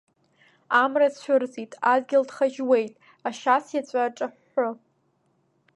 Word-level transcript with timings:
Амра 0.81 1.09
цәырҵит, 1.21 1.71
адгьыл 1.93 2.23
ҭхаџьуеит, 2.27 2.93
ашьац 3.27 3.65
иаҵәа 3.73 4.01
аҿаҳәҳәы. 4.07 4.69